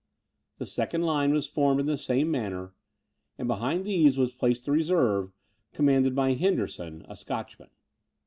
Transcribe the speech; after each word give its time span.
The 0.57 0.65
second 0.65 1.03
line 1.03 1.31
was 1.31 1.45
formed 1.45 1.79
in 1.79 1.85
the 1.85 1.95
same 1.95 2.31
manner; 2.31 2.73
and 3.37 3.47
behind 3.47 3.85
these 3.85 4.17
was 4.17 4.33
placed 4.33 4.65
the 4.65 4.71
reserve, 4.71 5.31
commanded 5.73 6.15
by 6.15 6.33
Henderson, 6.33 7.05
a 7.07 7.15
Scotchman. 7.15 7.69